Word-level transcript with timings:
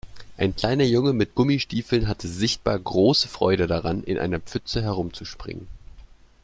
Ein 0.35 0.55
kleiner 0.55 0.83
Junge 0.83 1.13
mit 1.13 1.35
Gummistiefeln 1.35 2.07
hatte 2.07 2.27
sichtbar 2.27 2.79
große 2.79 3.27
Freude 3.27 3.67
daran, 3.67 4.03
in 4.03 4.17
einer 4.17 4.39
Pfütze 4.39 4.81
herumzuspringen. 4.81 5.67